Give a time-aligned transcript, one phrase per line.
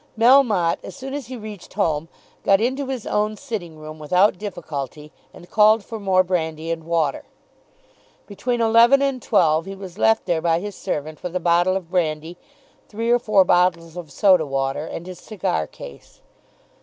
[0.17, 2.09] Melmotte as soon as he reached home
[2.43, 7.23] got into his own sitting room without difficulty, and called for more brandy and water.
[8.25, 11.91] Between eleven and twelve he was left there by his servant with a bottle of
[11.91, 12.35] brandy,
[12.89, 16.21] three or four bottles of soda water, and his cigar case.